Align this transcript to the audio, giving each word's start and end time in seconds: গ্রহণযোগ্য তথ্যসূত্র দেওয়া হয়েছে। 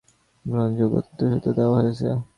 গ্রহণযোগ্য 0.45 0.95
তথ্যসূত্র 1.07 1.47
দেওয়া 1.57 1.77
হয়েছে। 1.77 2.07